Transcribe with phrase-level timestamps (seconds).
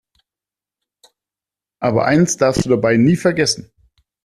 [1.79, 3.71] Aber eines darfst du dabei nie vergessen.